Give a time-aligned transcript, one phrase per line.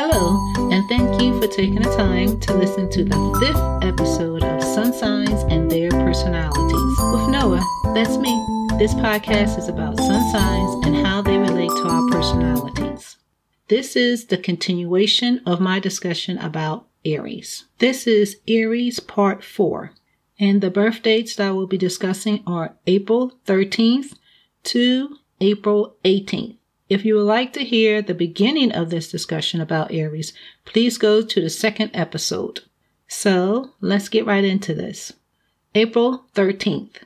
[0.00, 0.38] Hello,
[0.70, 4.92] and thank you for taking the time to listen to the fifth episode of Sun
[4.92, 7.66] Signs and Their Personalities with Noah.
[7.94, 8.30] That's me.
[8.78, 13.16] This podcast is about sun signs and how they relate to our personalities.
[13.66, 17.64] This is the continuation of my discussion about Aries.
[17.78, 19.94] This is Aries Part 4,
[20.38, 24.14] and the birth dates that I will be discussing are April 13th
[24.62, 26.57] to April 18th.
[26.88, 30.32] If you would like to hear the beginning of this discussion about Aries,
[30.64, 32.60] please go to the second episode.
[33.06, 35.12] So let's get right into this.
[35.74, 37.02] April 13th.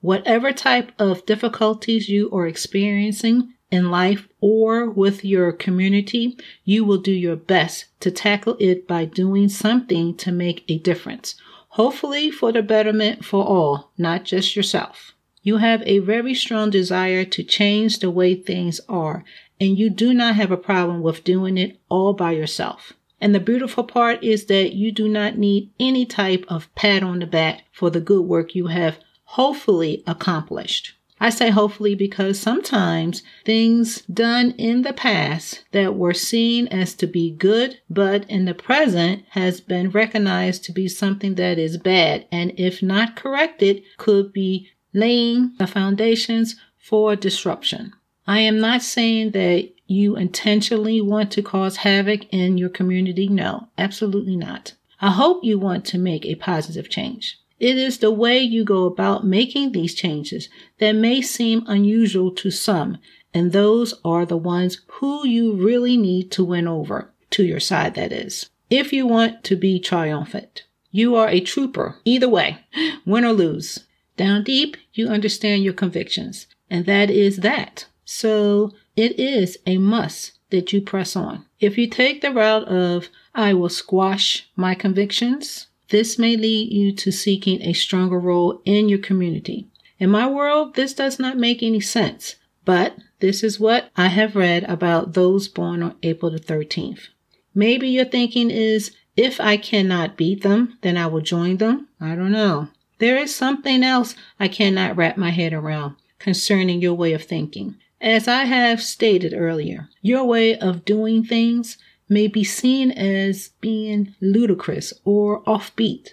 [0.00, 6.98] Whatever type of difficulties you are experiencing in life or with your community, you will
[6.98, 11.34] do your best to tackle it by doing something to make a difference.
[11.70, 15.12] Hopefully for the betterment for all, not just yourself.
[15.42, 19.24] You have a very strong desire to change the way things are,
[19.60, 22.92] and you do not have a problem with doing it all by yourself.
[23.20, 27.18] And the beautiful part is that you do not need any type of pat on
[27.18, 30.94] the back for the good work you have hopefully accomplished.
[31.20, 37.08] I say hopefully because sometimes things done in the past that were seen as to
[37.08, 42.26] be good, but in the present has been recognized to be something that is bad,
[42.30, 47.92] and if not corrected, could be laying the foundations for disruption.
[48.26, 53.28] I am not saying that you intentionally want to cause havoc in your community.
[53.28, 54.74] No, absolutely not.
[55.00, 57.38] I hope you want to make a positive change.
[57.58, 62.50] It is the way you go about making these changes that may seem unusual to
[62.50, 62.98] some,
[63.34, 67.94] and those are the ones who you really need to win over, to your side,
[67.94, 68.48] that is.
[68.70, 72.58] If you want to be triumphant, you are a trooper, either way,
[73.04, 73.86] win or lose.
[74.18, 77.86] Down deep, you understand your convictions, and that is that.
[78.04, 81.44] So it is a must that you press on.
[81.60, 86.90] If you take the route of, I will squash my convictions, this may lead you
[86.96, 89.68] to seeking a stronger role in your community.
[90.00, 92.34] In my world, this does not make any sense,
[92.64, 97.08] but this is what I have read about those born on April the 13th.
[97.54, 101.86] Maybe your thinking is, if I cannot beat them, then I will join them.
[102.00, 102.68] I don't know.
[102.98, 107.76] There is something else I cannot wrap my head around concerning your way of thinking.
[108.00, 111.78] As I have stated earlier, your way of doing things
[112.08, 116.10] may be seen as being ludicrous or offbeat,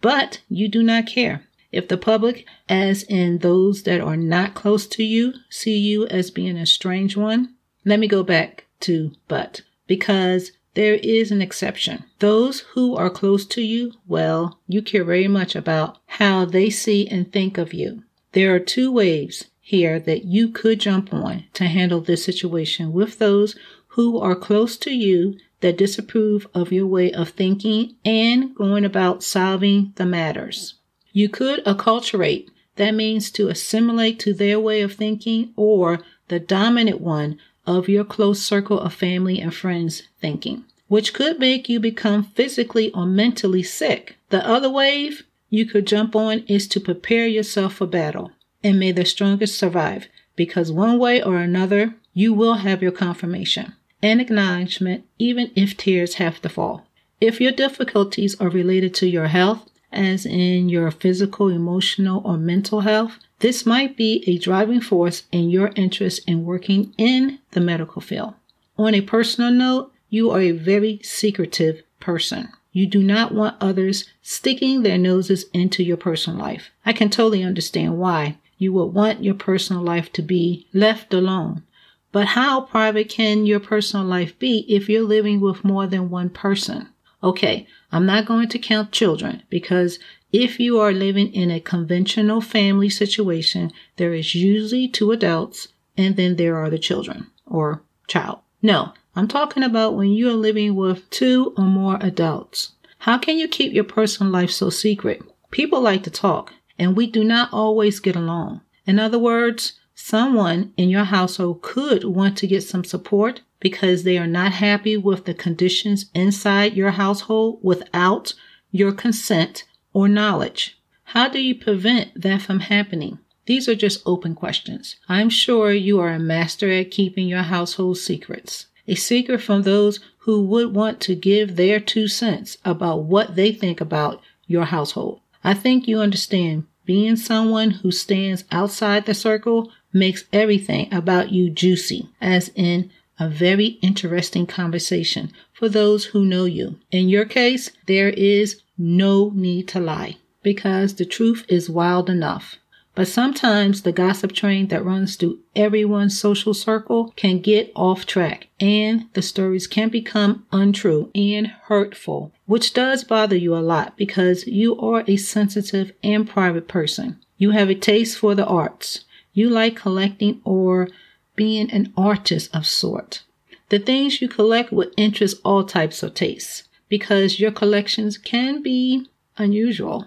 [0.00, 1.44] but you do not care.
[1.70, 6.30] If the public, as in those that are not close to you, see you as
[6.30, 12.04] being a strange one, let me go back to but, because there is an exception.
[12.18, 17.08] Those who are close to you, well, you care very much about how they see
[17.08, 18.04] and think of you.
[18.32, 23.18] There are two ways here that you could jump on to handle this situation with
[23.18, 23.56] those
[23.88, 29.22] who are close to you that disapprove of your way of thinking and going about
[29.22, 30.74] solving the matters.
[31.12, 35.98] You could acculturate, that means to assimilate to their way of thinking or
[36.28, 41.68] the dominant one of your close circle of family and friends thinking, which could make
[41.68, 44.16] you become physically or mentally sick.
[44.30, 48.32] The other wave you could jump on is to prepare yourself for battle,
[48.64, 53.74] and may the strongest survive, because one way or another, you will have your confirmation
[54.02, 56.86] and acknowledgement, even if tears have to fall.
[57.20, 62.80] If your difficulties are related to your health, as in your physical, emotional, or mental
[62.80, 68.02] health, this might be a driving force in your interest in working in the medical
[68.02, 68.34] field.
[68.76, 72.48] On a personal note, you are a very secretive person.
[72.72, 76.70] You do not want others sticking their noses into your personal life.
[76.84, 81.62] I can totally understand why you would want your personal life to be left alone.
[82.10, 86.30] But how private can your personal life be if you're living with more than one
[86.30, 86.88] person?
[87.22, 89.98] Okay, I'm not going to count children because
[90.32, 96.16] if you are living in a conventional family situation, there is usually two adults and
[96.16, 98.40] then there are the children or child.
[98.60, 102.72] No, I'm talking about when you are living with two or more adults.
[102.98, 105.22] How can you keep your personal life so secret?
[105.50, 108.60] People like to talk and we do not always get along.
[108.86, 114.18] In other words, someone in your household could want to get some support because they
[114.18, 118.34] are not happy with the conditions inside your household without
[118.70, 119.64] your consent
[119.98, 120.78] or knowledge?
[121.02, 123.18] How do you prevent that from happening?
[123.46, 124.94] These are just open questions.
[125.08, 128.66] I'm sure you are a master at keeping your household secrets.
[128.86, 133.50] A secret from those who would want to give their two cents about what they
[133.50, 135.20] think about your household.
[135.42, 141.50] I think you understand being someone who stands outside the circle makes everything about you
[141.50, 146.78] juicy, as in a very interesting conversation for those who know you.
[146.92, 152.56] In your case, there is no need to lie because the truth is wild enough.
[152.94, 158.48] But sometimes the gossip train that runs through everyone's social circle can get off track
[158.58, 164.48] and the stories can become untrue and hurtful, which does bother you a lot because
[164.48, 167.20] you are a sensitive and private person.
[167.36, 169.04] You have a taste for the arts.
[169.32, 170.88] You like collecting or
[171.36, 173.22] being an artist of sort.
[173.68, 179.06] The things you collect will interest all types of tastes because your collections can be
[179.36, 180.06] unusual.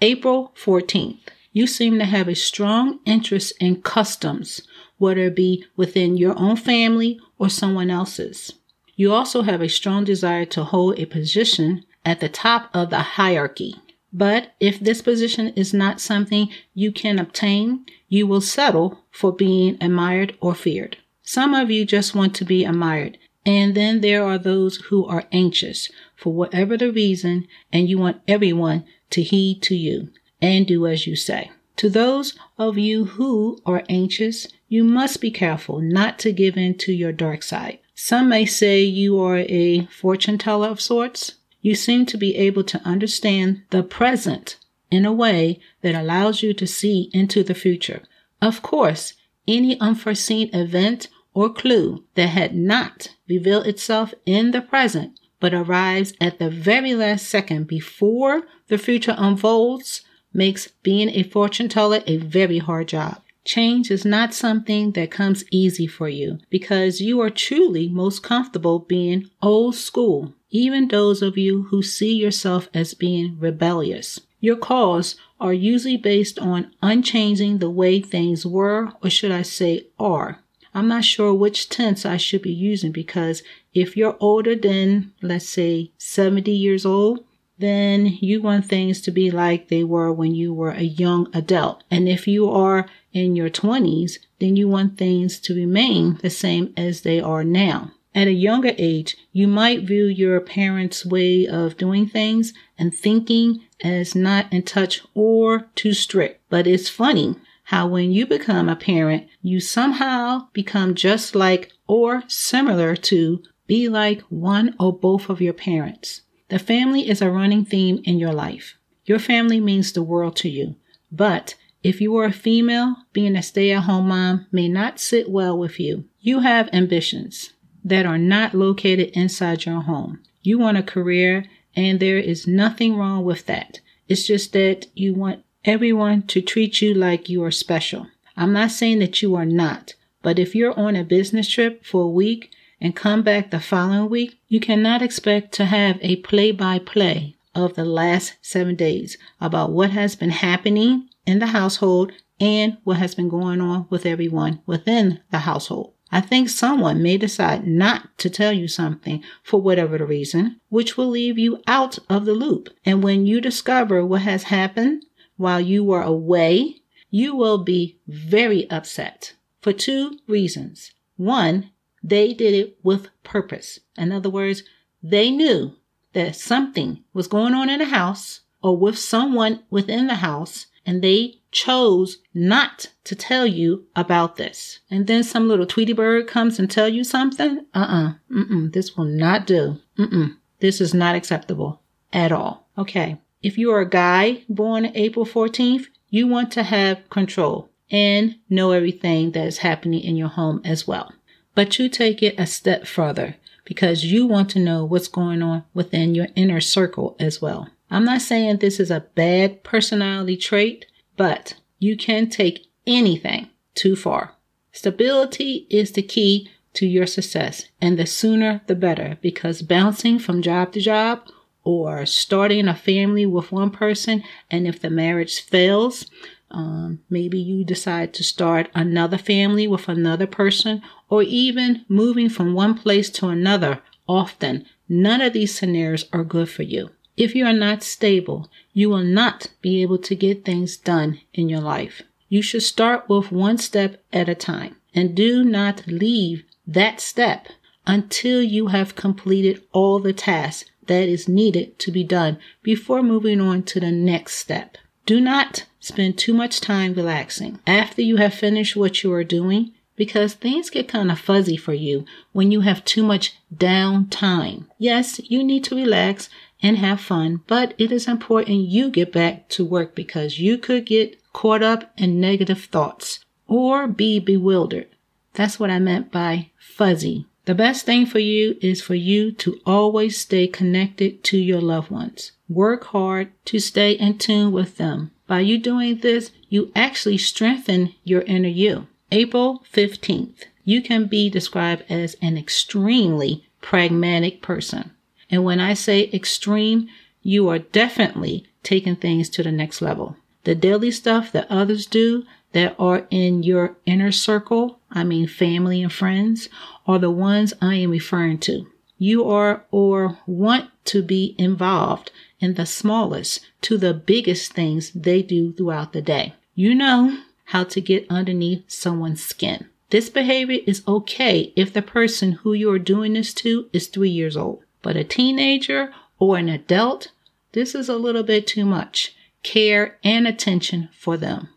[0.00, 1.18] April 14th
[1.52, 4.62] you seem to have a strong interest in customs,
[4.98, 8.52] whether it be within your own family or someone else's.
[8.94, 13.00] You also have a strong desire to hold a position at the top of the
[13.00, 13.74] hierarchy.
[14.12, 19.76] But if this position is not something you can obtain, you will settle for being
[19.80, 20.98] admired or feared.
[21.22, 25.24] Some of you just want to be admired, and then there are those who are
[25.32, 30.10] anxious for whatever the reason, and you want everyone to heed to you
[30.42, 31.50] and do as you say.
[31.76, 36.76] To those of you who are anxious, you must be careful not to give in
[36.78, 37.78] to your dark side.
[37.94, 41.36] Some may say you are a fortune teller of sorts.
[41.62, 44.56] You seem to be able to understand the present
[44.90, 48.02] in a way that allows you to see into the future.
[48.42, 49.14] Of course,
[49.46, 56.12] any unforeseen event or clue that had not revealed itself in the present but arrives
[56.20, 62.18] at the very last second before the future unfolds makes being a fortune teller a
[62.18, 63.20] very hard job.
[63.44, 68.78] Change is not something that comes easy for you because you are truly most comfortable
[68.78, 74.20] being old school, even those of you who see yourself as being rebellious.
[74.40, 79.86] Your calls are usually based on unchanging the way things were, or should I say
[79.98, 80.39] are.
[80.74, 83.42] I'm not sure which tense I should be using because
[83.74, 87.24] if you're older than, let's say, 70 years old,
[87.58, 91.84] then you want things to be like they were when you were a young adult.
[91.90, 96.72] And if you are in your 20s, then you want things to remain the same
[96.76, 97.92] as they are now.
[98.14, 103.60] At a younger age, you might view your parents' way of doing things and thinking
[103.84, 106.40] as not in touch or too strict.
[106.48, 107.36] But it's funny
[107.70, 113.88] how when you become a parent, you somehow become just like or similar to be
[113.88, 116.22] like one or both of your parents.
[116.48, 118.74] The family is a running theme in your life.
[119.04, 120.74] Your family means the world to you.
[121.12, 125.30] But if you are a female, being a stay at home mom may not sit
[125.30, 126.06] well with you.
[126.18, 127.52] You have ambitions
[127.84, 130.18] that are not located inside your home.
[130.42, 131.44] You want a career,
[131.76, 133.78] and there is nothing wrong with that.
[134.08, 138.06] It's just that you want everyone to treat you like you are special.
[138.36, 142.04] I'm not saying that you are not, but if you're on a business trip for
[142.04, 146.50] a week and come back the following week, you cannot expect to have a play
[146.50, 152.12] by play of the last seven days about what has been happening in the household
[152.40, 155.92] and what has been going on with everyone within the household.
[156.12, 160.96] I think someone may decide not to tell you something for whatever the reason, which
[160.96, 162.68] will leave you out of the loop.
[162.84, 165.04] And when you discover what has happened
[165.40, 166.76] while you were away,
[167.08, 169.32] you will be very upset
[169.62, 170.92] for two reasons.
[171.16, 171.70] One,
[172.02, 173.80] they did it with purpose.
[173.96, 174.64] In other words,
[175.02, 175.72] they knew
[176.12, 181.00] that something was going on in the house or with someone within the house, and
[181.00, 184.80] they chose not to tell you about this.
[184.90, 187.64] And then some little Tweety bird comes and tell you something.
[187.74, 188.12] Uh-uh.
[188.30, 188.72] Mm-mm.
[188.74, 189.78] This will not do.
[189.98, 190.36] Mm-mm.
[190.58, 191.80] This is not acceptable
[192.12, 192.68] at all.
[192.76, 193.18] Okay.
[193.42, 198.72] If you are a guy born April 14th, you want to have control and know
[198.72, 201.12] everything that is happening in your home as well.
[201.54, 205.64] But you take it a step further because you want to know what's going on
[205.72, 207.68] within your inner circle as well.
[207.90, 210.84] I'm not saying this is a bad personality trait,
[211.16, 214.34] but you can take anything too far.
[214.70, 220.42] Stability is the key to your success, and the sooner the better because bouncing from
[220.42, 221.22] job to job
[221.64, 226.10] or starting a family with one person, and if the marriage fails,
[226.50, 232.54] um, maybe you decide to start another family with another person, or even moving from
[232.54, 234.66] one place to another often.
[234.88, 236.90] None of these scenarios are good for you.
[237.16, 241.48] If you are not stable, you will not be able to get things done in
[241.48, 242.02] your life.
[242.28, 247.48] You should start with one step at a time and do not leave that step
[247.86, 253.40] until you have completed all the tasks that is needed to be done before moving
[253.40, 254.76] on to the next step.
[255.06, 257.58] Do not spend too much time relaxing.
[257.66, 261.74] After you have finished what you are doing, because things get kind of fuzzy for
[261.74, 264.66] you when you have too much downtime.
[264.78, 266.30] Yes, you need to relax
[266.62, 270.86] and have fun, but it is important you get back to work because you could
[270.86, 274.88] get caught up in negative thoughts or be bewildered.
[275.34, 277.26] That's what I meant by fuzzy.
[277.46, 281.90] The best thing for you is for you to always stay connected to your loved
[281.90, 282.32] ones.
[282.48, 285.10] Work hard to stay in tune with them.
[285.26, 288.88] By you doing this, you actually strengthen your inner you.
[289.12, 294.90] April 15th, you can be described as an extremely pragmatic person.
[295.30, 296.88] And when I say extreme,
[297.22, 300.16] you are definitely taking things to the next level.
[300.44, 305.82] The daily stuff that others do that are in your inner circle, I mean family
[305.82, 306.48] and friends,
[306.86, 308.66] are the ones I am referring to.
[308.98, 315.22] You are or want to be involved in the smallest to the biggest things they
[315.22, 316.34] do throughout the day.
[316.54, 319.68] You know how to get underneath someone's skin.
[319.90, 324.10] This behavior is okay if the person who you are doing this to is three
[324.10, 324.62] years old.
[324.82, 327.10] But a teenager or an adult,
[327.52, 331.48] this is a little bit too much care and attention for them.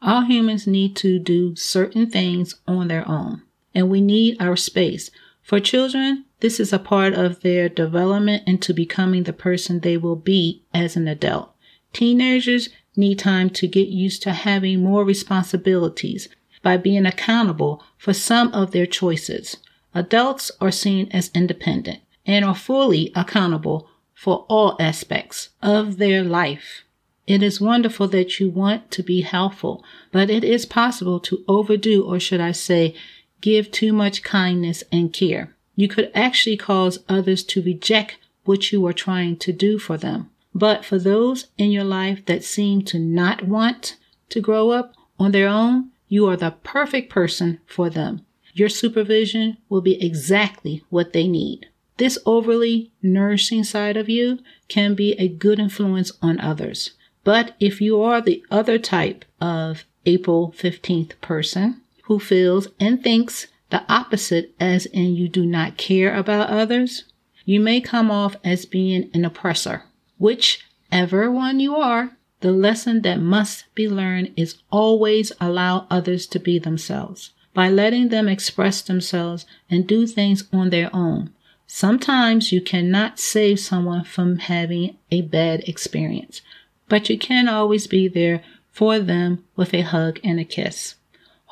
[0.00, 3.42] All humans need to do certain things on their own,
[3.74, 5.10] and we need our space.
[5.42, 10.16] For children, this is a part of their development into becoming the person they will
[10.16, 11.50] be as an adult.
[11.92, 16.28] Teenagers need time to get used to having more responsibilities
[16.62, 19.56] by being accountable for some of their choices.
[19.94, 26.84] Adults are seen as independent and are fully accountable for all aspects of their life.
[27.28, 32.02] It is wonderful that you want to be helpful, but it is possible to overdo,
[32.02, 32.94] or should I say,
[33.42, 35.54] give too much kindness and care.
[35.76, 40.30] You could actually cause others to reject what you are trying to do for them.
[40.54, 43.98] But for those in your life that seem to not want
[44.30, 48.24] to grow up on their own, you are the perfect person for them.
[48.54, 51.66] Your supervision will be exactly what they need.
[51.98, 56.92] This overly nourishing side of you can be a good influence on others.
[57.28, 63.48] But if you are the other type of April 15th person who feels and thinks
[63.68, 67.04] the opposite, as in you do not care about others,
[67.44, 69.82] you may come off as being an oppressor.
[70.16, 76.38] Whichever one you are, the lesson that must be learned is always allow others to
[76.38, 81.34] be themselves by letting them express themselves and do things on their own.
[81.66, 86.40] Sometimes you cannot save someone from having a bad experience,
[86.88, 90.94] but you can always be there for them with a hug and a kiss.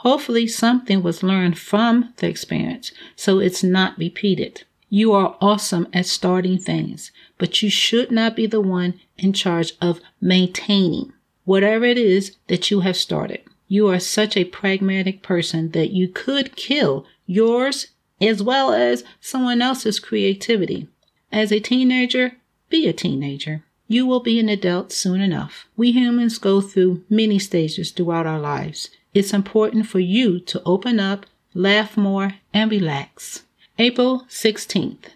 [0.00, 4.64] Hopefully, something was learned from the experience so it's not repeated.
[4.88, 9.72] You are awesome at starting things, but you should not be the one in charge
[9.80, 11.12] of maintaining
[11.44, 13.40] whatever it is that you have started.
[13.68, 17.88] You are such a pragmatic person that you could kill yours
[18.20, 20.88] as well as someone else's creativity.
[21.32, 22.36] As a teenager,
[22.68, 23.64] be a teenager.
[23.88, 25.66] You will be an adult soon enough.
[25.76, 28.90] We humans go through many stages throughout our lives.
[29.14, 33.44] It's important for you to open up, laugh more, and relax.
[33.78, 35.10] April 16th.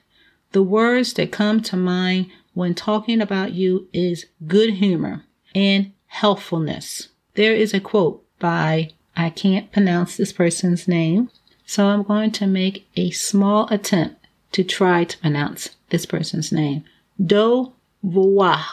[0.52, 5.24] The words that come to mind when talking about you is good humor
[5.54, 7.08] and helpfulness.
[7.34, 11.30] There is a quote by, I can't pronounce this person's name,
[11.66, 16.84] so I'm going to make a small attempt to try to pronounce this person's name.
[17.24, 18.64] Do voir.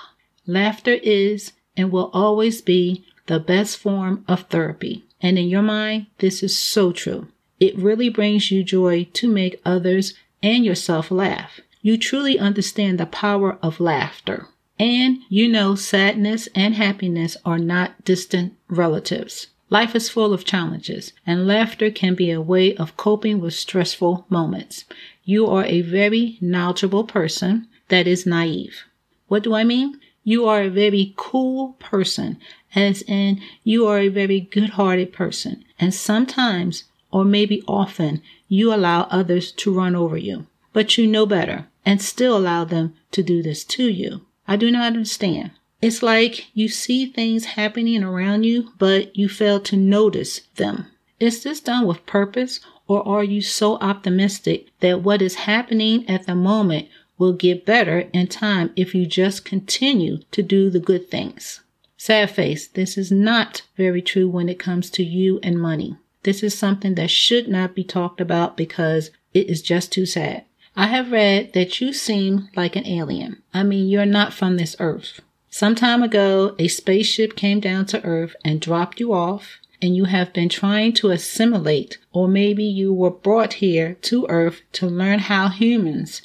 [0.46, 5.06] Laughter is and will always be the best form of therapy.
[5.22, 7.28] And in your mind, this is so true.
[7.60, 11.60] It really brings you joy to make others and yourself laugh.
[11.82, 14.48] You truly understand the power of laughter.
[14.80, 19.48] And you know sadness and happiness are not distant relatives.
[19.70, 24.26] Life is full of challenges, and laughter can be a way of coping with stressful
[24.30, 24.86] moments.
[25.26, 28.84] You are a very knowledgeable person that is naive.
[29.28, 30.00] What do I mean?
[30.24, 32.38] You are a very cool person,
[32.76, 35.64] as in you are a very good hearted person.
[35.80, 40.48] And sometimes or maybe often, you allow others to run over you.
[40.74, 44.22] But you know better and still allow them to do this to you.
[44.48, 45.52] I do not understand.
[45.82, 50.88] It's like you see things happening around you, but you fail to notice them.
[51.20, 56.26] Is this done with purpose, or are you so optimistic that what is happening at
[56.26, 61.10] the moment will get better in time if you just continue to do the good
[61.10, 61.62] things?
[61.98, 65.98] Sad face, this is not very true when it comes to you and money.
[66.24, 70.44] This is something that should not be talked about because it is just too sad.
[70.76, 73.42] I have read that you seem like an alien.
[73.54, 75.22] I mean, you're not from this earth.
[75.50, 80.06] Some time ago, a spaceship came down to earth and dropped you off, and you
[80.06, 85.20] have been trying to assimilate, or maybe you were brought here to Earth to learn
[85.20, 86.22] how humans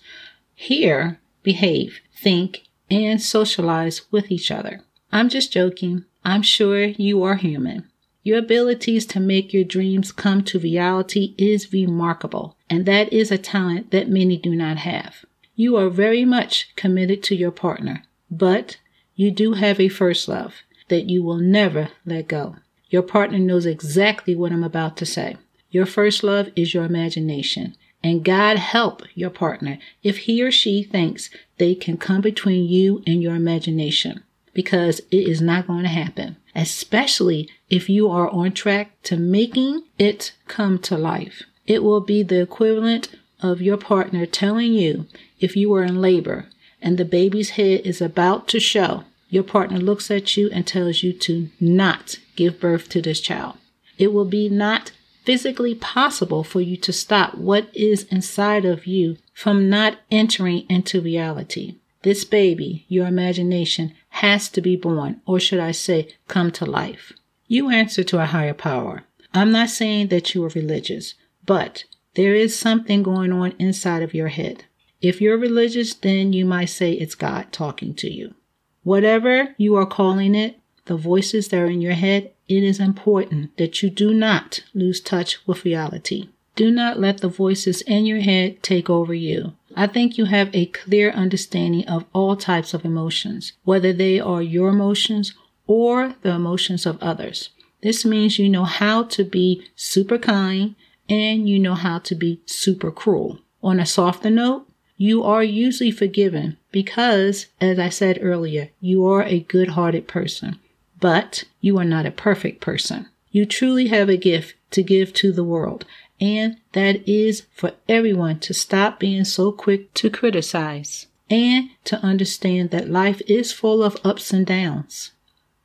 [0.62, 4.82] here behave, think, and socialize with each other.
[5.10, 6.04] I'm just joking.
[6.24, 7.88] I'm sure you are human.
[8.22, 13.38] Your abilities to make your dreams come to reality is remarkable, and that is a
[13.38, 15.24] talent that many do not have.
[15.56, 18.78] You are very much committed to your partner, but
[19.16, 20.54] you do have a first love
[20.88, 22.56] that you will never let go.
[22.88, 25.36] Your partner knows exactly what I'm about to say.
[25.70, 27.74] Your first love is your imagination.
[28.02, 33.02] And God help your partner if he or she thinks they can come between you
[33.06, 38.52] and your imagination because it is not going to happen, especially if you are on
[38.52, 41.44] track to making it come to life.
[41.66, 45.06] It will be the equivalent of your partner telling you
[45.40, 46.46] if you are in labor
[46.80, 51.02] and the baby's head is about to show, your partner looks at you and tells
[51.02, 53.56] you to not give birth to this child.
[53.96, 54.92] It will be not
[55.24, 61.00] physically possible for you to stop what is inside of you from not entering into
[61.00, 61.76] reality.
[62.02, 67.12] This baby, your imagination, has to be born, or should I say, come to life.
[67.46, 69.04] You answer to a higher power.
[69.32, 71.14] I'm not saying that you are religious,
[71.46, 74.64] but there is something going on inside of your head.
[75.00, 78.34] If you're religious, then you might say it's God talking to you.
[78.82, 83.56] Whatever you are calling it, the voices that are in your head, it is important
[83.56, 86.28] that you do not lose touch with reality.
[86.54, 89.54] Do not let the voices in your head take over you.
[89.74, 94.42] I think you have a clear understanding of all types of emotions, whether they are
[94.42, 95.34] your emotions
[95.66, 97.50] or the emotions of others.
[97.82, 100.74] This means you know how to be super kind
[101.08, 103.38] and you know how to be super cruel.
[103.62, 109.22] On a softer note, you are usually forgiven because, as I said earlier, you are
[109.24, 110.60] a good hearted person,
[111.02, 113.08] but you are not a perfect person.
[113.32, 115.84] You truly have a gift to give to the world,
[116.20, 122.70] and that is for everyone to stop being so quick to criticize and to understand
[122.70, 125.10] that life is full of ups and downs.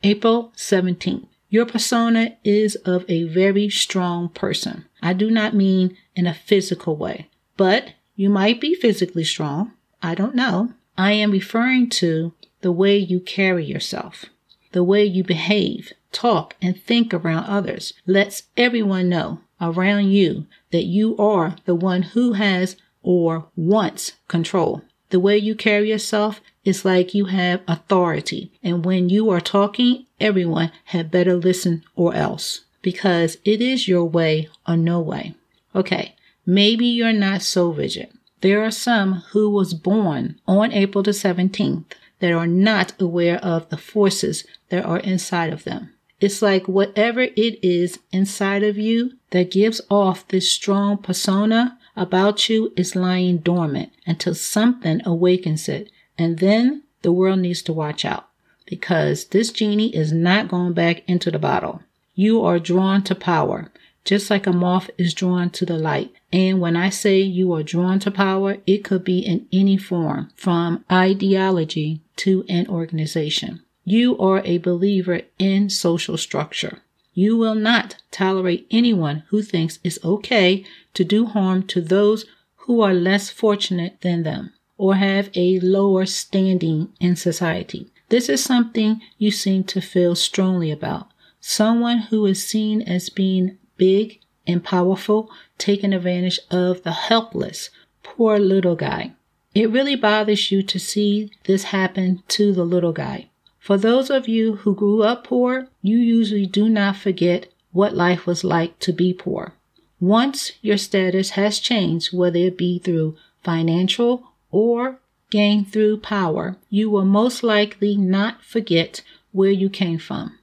[0.01, 1.27] April 17th.
[1.49, 4.85] Your persona is of a very strong person.
[5.03, 9.73] I do not mean in a physical way, but you might be physically strong.
[10.01, 10.73] I don't know.
[10.97, 14.25] I am referring to the way you carry yourself,
[14.71, 20.84] the way you behave, talk, and think around others lets everyone know around you that
[20.84, 24.82] you are the one who has or wants control.
[25.10, 28.51] The way you carry yourself is like you have authority.
[28.62, 34.03] And when you are talking, everyone had better listen or else because it is your
[34.03, 35.34] way or no way.
[35.73, 36.15] Okay.
[36.45, 38.10] Maybe you're not so rigid.
[38.41, 43.69] There are some who was born on April the 17th that are not aware of
[43.69, 45.93] the forces that are inside of them.
[46.19, 52.49] It's like whatever it is inside of you that gives off this strong persona about
[52.49, 55.91] you is lying dormant until something awakens it.
[56.17, 58.27] And then the world needs to watch out
[58.65, 61.82] because this genie is not going back into the bottle.
[62.15, 63.71] You are drawn to power,
[64.07, 66.13] just like a moth is drawn to the light.
[66.31, 70.29] And when I say you are drawn to power, it could be in any form,
[70.33, 73.61] from ideology to an organization.
[73.83, 76.79] You are a believer in social structure.
[77.13, 82.25] You will not tolerate anyone who thinks it's okay to do harm to those
[82.61, 87.91] who are less fortunate than them or have a lower standing in society.
[88.07, 91.09] This is something you seem to feel strongly about.
[91.41, 97.69] Someone who is seen as being big and powerful, taking advantage of the helpless,
[98.03, 99.11] poor little guy.
[99.53, 103.29] It really bothers you to see this happen to the little guy.
[103.59, 108.25] For those of you who grew up poor, you usually do not forget what life
[108.25, 109.53] was like to be poor.
[109.99, 116.89] Once your status has changed, whether it be through financial or gained through power, you
[116.89, 120.37] will most likely not forget where you came from.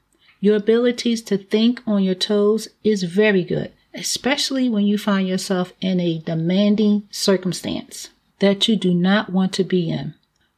[0.45, 5.73] Your abilities to think on your toes is very good, especially when you find yourself
[5.81, 10.13] in a demanding circumstance that you do not want to be in.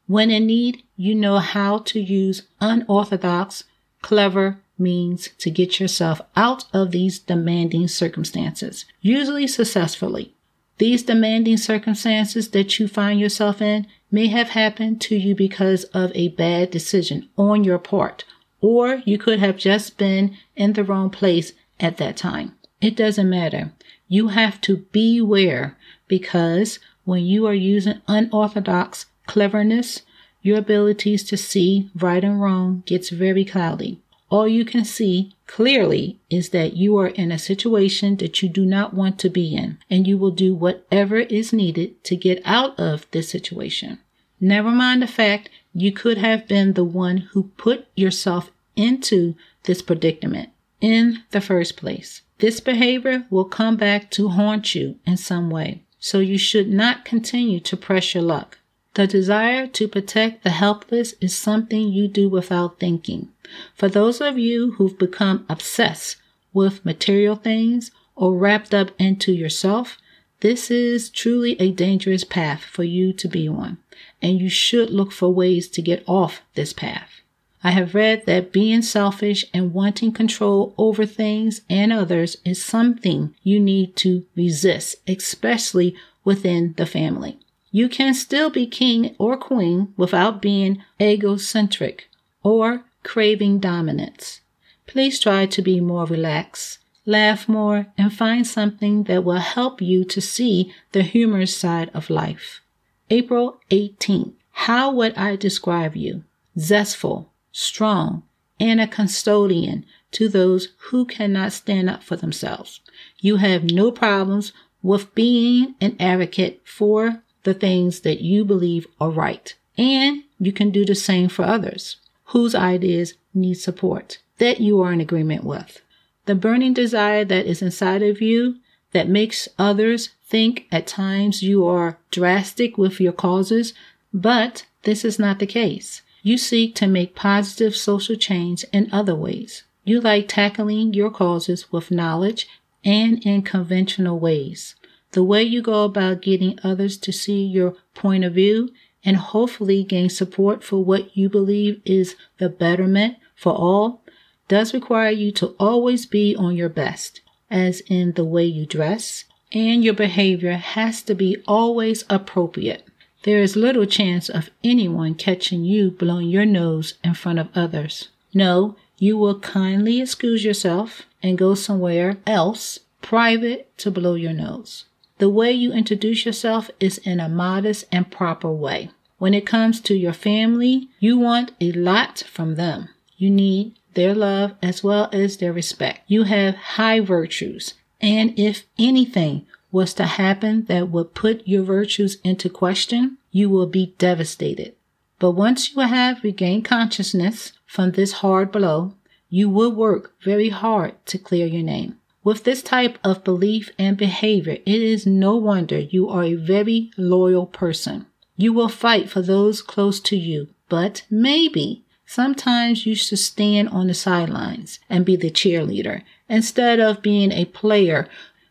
[0.09, 3.62] When in need, you know how to use unorthodox,
[4.03, 10.35] clever means to get yourself out of these demanding circumstances, usually successfully.
[10.79, 16.11] These demanding circumstances that you find yourself in may have happened to you because of
[16.16, 18.25] a bad decision on your part,
[18.60, 22.54] or you could have just been in the wrong place at that time.
[22.80, 23.72] It doesn't matter.
[24.08, 25.76] You have to beware
[26.08, 30.02] because when you are using unorthodox cleverness,
[30.42, 34.00] your abilities to see right and wrong gets very cloudy.
[34.28, 38.66] all you can see clearly is that you are in a situation that you do
[38.66, 42.78] not want to be in, and you will do whatever is needed to get out
[42.78, 43.98] of this situation.
[44.40, 49.34] Never mind the fact you could have been the one who put yourself into
[49.64, 50.48] this predicament
[50.80, 52.22] in the first place.
[52.38, 57.04] This behavior will come back to haunt you in some way, so you should not
[57.04, 58.58] continue to press your luck.
[58.94, 63.28] The desire to protect the helpless is something you do without thinking.
[63.74, 66.16] For those of you who've become obsessed
[66.54, 69.98] with material things or wrapped up into yourself,
[70.40, 73.78] this is truly a dangerous path for you to be on,
[74.22, 77.20] and you should look for ways to get off this path.
[77.62, 83.35] I have read that being selfish and wanting control over things and others is something
[83.42, 87.38] you need to resist, especially within the family.
[87.72, 92.09] You can still be king or queen without being egocentric
[92.42, 94.40] or craving dominance.
[94.87, 100.05] Please try to be more relaxed, laugh more, and find something that will help you
[100.05, 102.61] to see the humorous side of life.
[103.10, 104.32] April 18th.
[104.50, 106.24] How would I describe you?
[106.58, 108.22] Zestful, strong,
[108.58, 112.80] and a custodian to those who cannot stand up for themselves.
[113.18, 119.10] You have no problems with being an advocate for the things that you believe are
[119.10, 119.54] right.
[119.76, 124.92] And you can do the same for others whose ideas need support that you are
[124.92, 125.82] in agreement with.
[126.24, 128.56] The burning desire that is inside of you
[128.96, 133.74] that makes others think at times you are drastic with your causes,
[134.12, 136.00] but this is not the case.
[136.22, 139.64] You seek to make positive social change in other ways.
[139.85, 142.48] You like tackling your causes with knowledge
[142.82, 144.74] and in conventional ways
[145.16, 148.70] the way you go about getting others to see your point of view
[149.02, 154.02] and hopefully gain support for what you believe is the betterment for all
[154.48, 159.24] does require you to always be on your best, as in the way you dress,
[159.52, 162.87] and your behavior has to be always appropriate.
[163.22, 168.09] There is little chance of anyone catching you blowing your nose in front of others.
[168.32, 174.85] No, you will kindly excuse yourself and go somewhere else private to blow your nose.
[175.18, 178.90] The way you introduce yourself is in a modest and proper way.
[179.18, 182.90] When it comes to your family, you want a lot from them.
[183.16, 186.02] You need their love as well as their respect.
[186.06, 187.74] You have high virtues.
[188.00, 193.66] And if anything was to happen that would put your virtues into question, you will
[193.66, 194.74] be devastated.
[195.18, 198.94] But once you have regained consciousness from this hard blow,
[199.28, 201.98] you will work very hard to clear your name.
[202.22, 206.90] With this type of belief and behavior, it is no wonder you are a very
[206.96, 208.06] loyal person.
[208.37, 213.88] You will fight for those close to you, but maybe sometimes you should stand on
[213.88, 218.08] the sidelines and be the cheerleader instead of being a player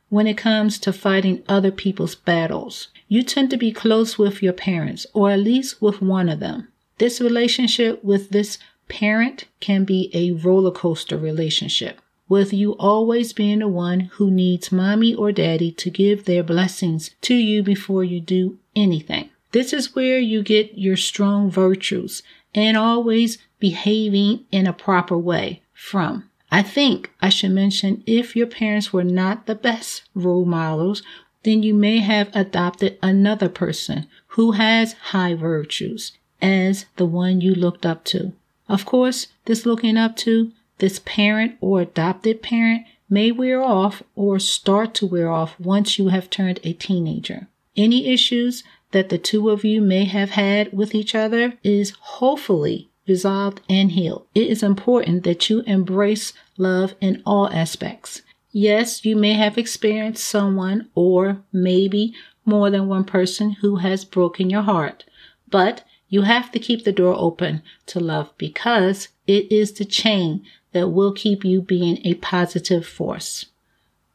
[0.09, 2.89] when it comes to fighting other people's battles.
[3.07, 6.67] You tend to be close with your parents, or at least with one of them.
[6.97, 13.59] This relationship with this parent can be a roller coaster relationship with you always being
[13.59, 18.19] the one who needs mommy or daddy to give their blessings to you before you
[18.19, 19.29] do anything.
[19.51, 22.23] This is where you get your strong virtues
[22.55, 26.29] and always behaving in a proper way from.
[26.49, 31.03] I think I should mention if your parents were not the best role models,
[31.43, 37.53] then you may have adopted another person who has high virtues as the one you
[37.53, 38.33] looked up to.
[38.67, 44.39] Of course, this looking up to this parent or adopted parent may wear off or
[44.39, 47.47] start to wear off once you have turned a teenager.
[47.77, 52.89] Any issues that the two of you may have had with each other is hopefully
[53.07, 54.27] resolved and healed.
[54.33, 58.21] It is important that you embrace love in all aspects.
[58.51, 62.13] Yes, you may have experienced someone or maybe
[62.45, 65.03] more than one person who has broken your heart,
[65.49, 70.45] but you have to keep the door open to love because it is the chain
[70.71, 73.47] that will keep you being a positive force.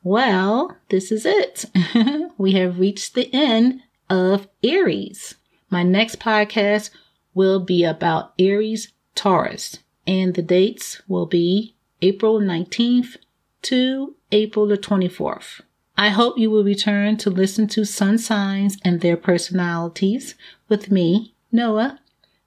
[0.02, 1.66] Well, this is it.
[2.38, 5.36] we have reached the end of Aries.
[5.70, 6.90] My next podcast
[7.32, 13.16] will be about Aries Taurus, and the dates will be April 19th
[13.62, 15.62] to April the 24th.
[15.96, 20.34] I hope you will return to listen to sun signs and their personalities
[20.68, 22.00] with me, Noah.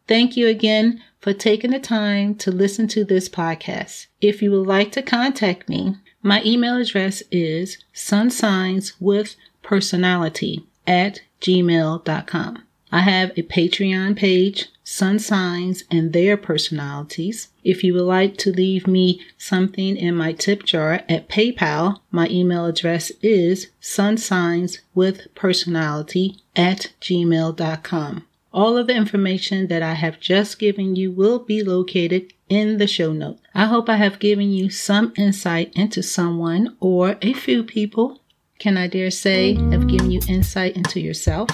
[0.08, 4.08] Thank you again for taking the time to listen to this podcast.
[4.19, 12.63] If you would like to contact me, my email address is sunsignswithpersonality at gmail.com.
[12.91, 17.47] I have a Patreon page, Sun Signs and Their Personalities.
[17.63, 22.27] If you would like to leave me something in my tip jar at PayPal, my
[22.29, 28.27] email address is sunsignswithpersonality at gmail.com.
[28.53, 32.86] All of the information that I have just given you will be located in the
[32.86, 33.39] show note.
[33.56, 38.21] I hope I have given you some insight into someone or a few people
[38.60, 41.50] can I dare say, have given you insight into yourself.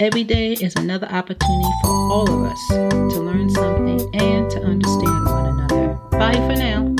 [0.00, 5.24] Every day is another opportunity for all of us to learn something and to understand
[5.26, 5.94] one another.
[6.10, 6.91] Bye for now.